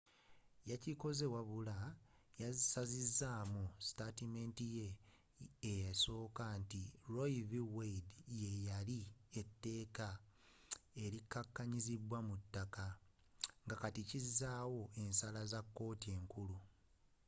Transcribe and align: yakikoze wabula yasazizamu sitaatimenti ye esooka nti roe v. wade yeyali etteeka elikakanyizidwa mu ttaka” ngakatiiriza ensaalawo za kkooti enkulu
yakikoze 0.69 1.25
wabula 1.35 1.77
yasazizamu 2.41 3.63
sitaatimenti 3.85 4.65
ye 4.77 4.87
esooka 5.89 6.43
nti 6.61 6.81
roe 7.13 7.39
v. 7.49 7.51
wade 7.75 8.09
yeyali 8.41 8.99
etteeka 9.39 10.07
elikakanyizidwa 11.03 12.19
mu 12.27 12.35
ttaka” 12.41 12.85
ngakatiiriza 13.65 14.51
ensaalawo 15.03 15.47
za 15.53 15.59
kkooti 15.63 16.07
enkulu 16.17 16.57